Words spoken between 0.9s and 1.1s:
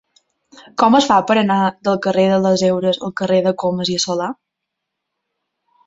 es